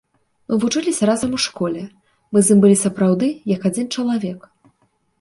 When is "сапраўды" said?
2.87-3.33